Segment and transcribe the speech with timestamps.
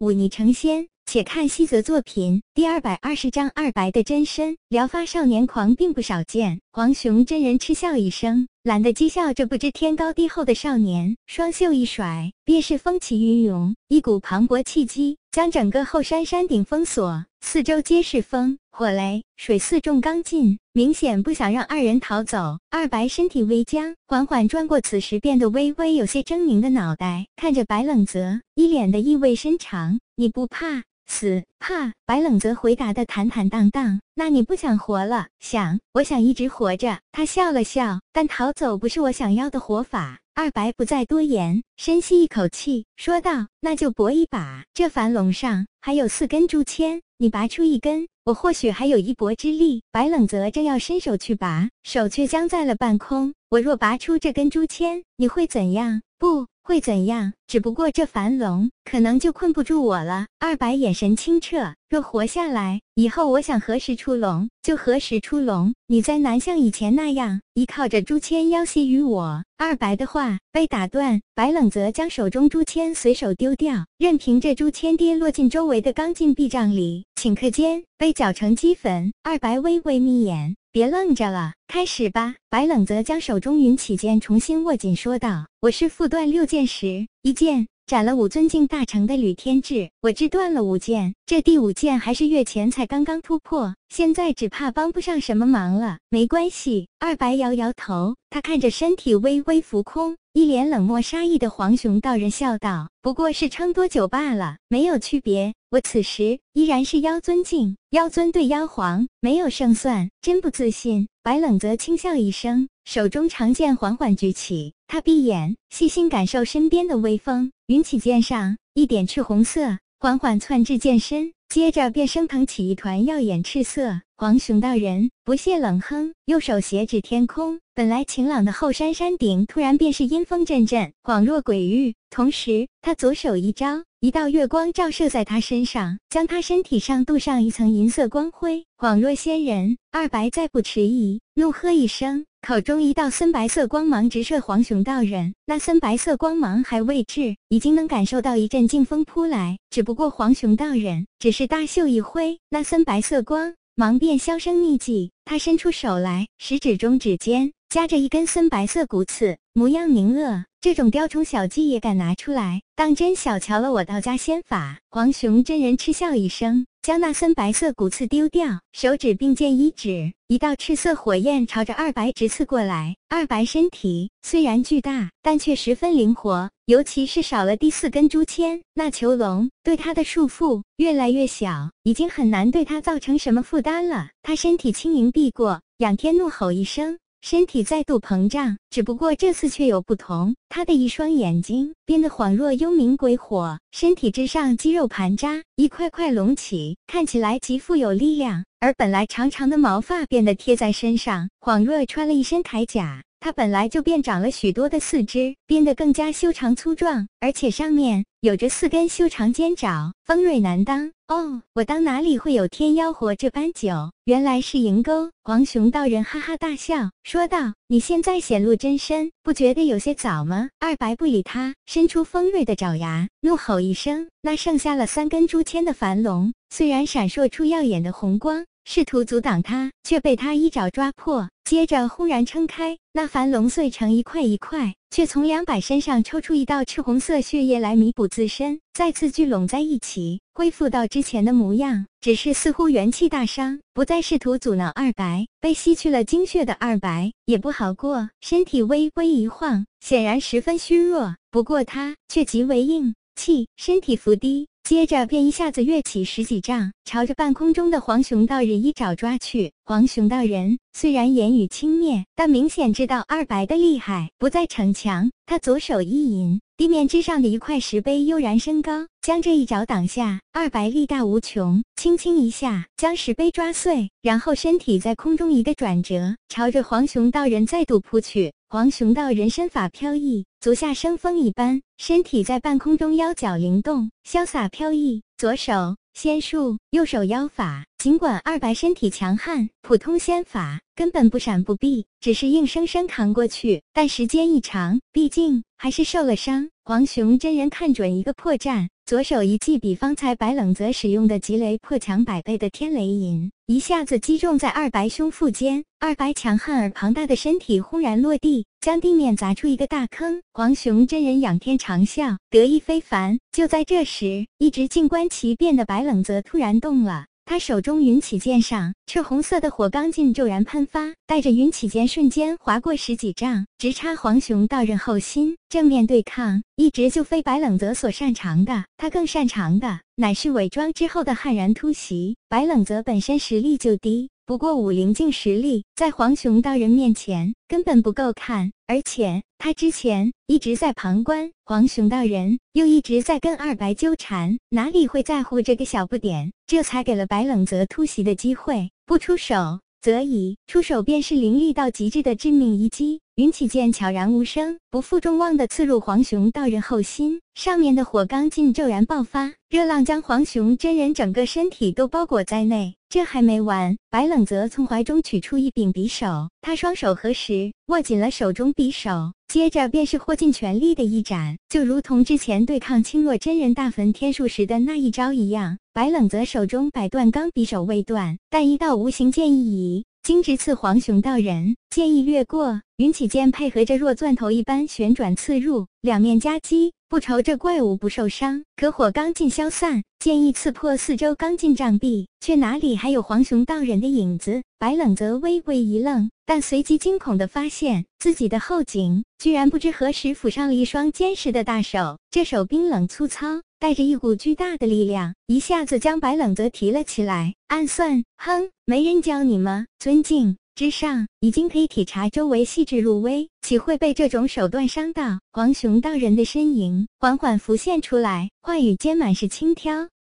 [0.00, 0.88] 忤逆成仙。
[1.12, 4.56] 且看西泽作品第二百二十章二白的真身。
[4.68, 6.60] 疗发少年狂并不少见。
[6.70, 22.60] 黄雄真人嗤笑一声，懒得讥笑这不知天高地厚的少年，双袖一甩，便是风起云涌，一股磅礴气机将整个后山山顶封锁，四周皆是风火雷水四重刚劲，明显不想让二人逃走。
[22.70, 35.26] 二白身体微僵，缓缓转过此时变得微微有些狰狞的脑袋，看着白冷泽，一脸的意味深长：“你不怕？”死怕白冷泽回答的坦坦荡荡，那你不想活了？
[35.40, 37.00] 想，我想一直活着。
[37.10, 40.20] 他笑了笑，但逃走不是我想要的活法。
[40.34, 44.64] 二白不再多言，深吸一口气，说道：“那就搏一把。
[44.72, 53.34] 这樊笼上还有四根竹签，你拔出一根，我或许还有一搏之力。”白冷泽正要伸手去拔，手却僵在了半空。
[53.50, 56.02] 我若拔出这根竹签，你会怎样？
[56.18, 56.46] 不。
[56.62, 57.32] 会怎样？
[57.48, 60.28] 只不过这樊笼可能就困不住我了。
[60.38, 65.74] 二白眼神清澈，若活下来，以后我想何时出笼就何时出笼。
[65.88, 69.42] 你再难像以前那样依靠着朱签要挟于我。
[69.56, 79.12] 二白的话被打断，白冷则将手中朱签随手丢掉，任凭这朱签跌落进周围的钢筋壁障里，顷刻间被搅成齑粉。
[79.24, 80.54] 二白微微眯眼。
[80.72, 82.36] 别愣着了，开始吧。
[82.48, 89.90] 白冷泽将手中云起剑重新握紧，说道：“我是复段六剑时，一剑斩了五尊境大成的吕天志。
[90.00, 95.98] 我只断了五剑，这第五剑还是月前才刚刚突破，现在只怕帮不上什么忙了。
[96.08, 100.16] 没关系。”二白摇摇头，他看着身体微微浮空。
[100.34, 105.52] 一脸冷漠杀意的黄熊道人笑道：“不过是撑多久罢了，没有区别。
[105.72, 124.00] 我此时依然是妖尊境，妖尊对妖皇没有胜算，真不自信。”白冷则轻笑一声，手中长剑缓缓举起，他闭眼细心感受身边的微风，云起剑上一点赤红色缓缓窜至剑身，接着便升腾起一团耀眼赤色。
[124.16, 127.60] 黄熊道人不屑冷哼，右手斜指天空。
[127.76, 131.94] 本来晴朗的后山山顶，突然便是阴风阵阵，恍若鬼域。
[132.10, 139.78] 同时，他左手一招，一道月光照射在他身上，将他身体上镀上一层银色光辉，恍若仙人。
[139.92, 145.34] 二白再不迟疑，怒喝一声，口中一道森白色光芒直射黄熊道人。
[145.44, 149.58] 那森白色光芒还未至，已经能感受到一阵劲风扑来。
[149.68, 155.12] 只不过黄熊道人只是大袖一挥，那森白色光芒便销声匿迹。
[155.26, 157.52] 他伸出手来，食指中指尖。
[157.68, 164.78] 夹着一根森白色骨刺，模样狞恶，这种雕虫小技也敢拿出来，当真小瞧了我道家仙法。
[164.90, 172.96] 黄熊真人嗤笑一声，将那森白色骨刺丢掉，手指并剑一指，一道赤色火焰朝着二白直刺过来。
[173.10, 184.08] 二白身体虽然巨大，但却十分灵活，尤其是少了第四根竹签，那囚笼对他的束缚越来越小，已经很难对他造成什么负担了。
[184.22, 186.98] 他身体轻盈避过，仰天怒吼一声。
[187.22, 190.34] 身体再度膨胀，只不过这次却有不同。
[190.48, 198.44] 他的一双眼睛变得恍若幽冥鬼火，身体之上肌肉盘扎，一块块隆起，看起来极富有力量。
[198.58, 203.02] 而本来长长的毛发变得贴在身上，恍若穿了一身铠甲。
[203.22, 210.92] 他本来就变长了许多的四肢，变得更加修长粗壮，而且上面有着四根修长尖爪，锋锐难当。
[211.08, 213.92] 哦，我当哪里会有天妖活这般久？
[214.04, 215.10] 原来是银钩。
[215.24, 228.44] 黄熊道人哈哈大笑，说道：“你现在显露真身，不觉得有些早吗？”二白不理他，伸出锋锐的爪牙，怒吼一声，那剩下了三根竹签的樊龙，虽然闪烁出耀眼的红光。
[228.64, 241.86] 试图阻挡他，却被他一爪抓破，接着忽然撑开，那凡龙碎成一块一块，却从两百身上抽出一道赤红色血液来弥补自身，再次聚拢在一起，恢复到之前的模样。
[242.00, 245.26] 只是似乎元气大伤，不再试图阻挠二白。
[245.40, 251.16] 被吸去了精血的二白也不好过，身体微微一晃，显然十分虚弱。
[251.30, 254.48] 不过他却极为硬气，身体伏低。
[254.70, 259.50] 接着便一下子跃起十几丈，朝着半空中的黄熊道人一爪抓去。
[259.64, 265.10] 黄熊道人虽然言语轻蔑，但明显知道二白的厉害，不再逞强。
[265.26, 270.20] 他左手一引，地面之上的一块石碑悠然升高，将这一爪挡下。
[270.32, 278.32] 二白力大无穷，轻轻一下将石碑抓碎，然后身体在空中一个转折，朝着黄熊道人再度扑去。
[278.48, 280.26] 黄熊道人身法飘逸。
[280.40, 285.02] 足下生风一般，身体在半空中腰脚灵动，潇洒飘逸。
[285.16, 287.64] 左手仙术，右手妖法。
[287.78, 293.62] 尽管二白身体强悍，普通仙法根本不闪不避，只是硬生生扛过去。
[293.72, 296.50] 但时间一长，毕竟还是受了伤。
[296.64, 298.68] 黄雄真人看准一个破绽。
[298.90, 305.62] 左手一记，比方才白冷泽使用的极雷破强百倍的天雷银，一下子击中在二白胸腹间。
[305.78, 310.20] 二白强悍而庞大的身体轰然落地，将地面砸出一个大坑。
[310.32, 313.20] 黄雄真人仰天长啸，得意非凡。
[313.30, 317.06] 就在这时，一直静观其变的白冷泽突然动了。
[317.30, 325.36] 他手中云起剑上，赤红色的火刚劲骤然喷发，带着云起剑瞬间划过十几丈，直插黄雄道人后心。
[325.48, 332.16] 正面对抗，一直就非白冷泽所擅长的，他更擅长的乃是伪装之后的悍然突袭。
[332.28, 334.10] 白冷泽本身实力就低。
[334.30, 346.30] 不过武灵境实力在黄熊道人面前根本不够看，而且他之前一直在旁观，黄熊道人又一直在跟二白纠缠，哪里会在乎这个小不点？
[346.46, 353.00] 这才给了白冷泽突袭的机会，不出手则已，出手便是凌厉到极致的致命一击。
[353.16, 362.76] 云起剑悄然无声，不负众望的刺入黄熊道人后心，上面的火刚劲骤然爆发，热浪将黄熊真人整个身体都包裹在内。
[362.90, 375.58] 这还没完，白冷泽从怀中取出一柄匕首，他双手合十，握紧了手中匕首，接着便是豁尽全力的一斩，就如同之前对抗青洛真人大焚天术时的那一招一样。
[375.72, 379.84] 白冷泽手中百断钢匕首未断，但一道无形剑意已。
[380.02, 388.42] 径直刺黄熊道人，剑意掠过，云起剑配合着若钻头一般旋转刺入，两面夹击，不愁这怪物不受伤。
[388.56, 394.42] 可火刚劲消散，剑意刺破四周刚劲障壁，却哪里还有黄熊道人的影子？
[394.58, 403.40] 白冷则微微一愣，但随即惊恐地发现自己的后颈居然不知何时抚上了一双坚实的大手，这手冰冷粗糙。
[403.60, 407.34] 带着一股巨大的力量，一下子将白冷泽提了起来。
[407.46, 409.66] 暗算，哼，没人教你吗？
[409.78, 415.18] 尊敬之上，已经可以体察周围细致入微，岂会被这种手段伤到？
[415.32, 419.88] 黄雄道人的身影缓缓浮现出来，话语间满是轻佻。